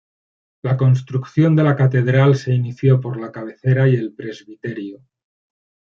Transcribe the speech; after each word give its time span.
La 0.63 0.77
construcción 0.77 1.55
de 1.55 1.63
la 1.63 1.75
catedral 1.75 2.35
se 2.35 2.55
inició 2.55 2.99
por 2.99 3.21
la 3.21 3.31
cabecera 3.31 3.87
y 3.87 3.93
el 3.97 4.15
presbiterio. 4.15 5.05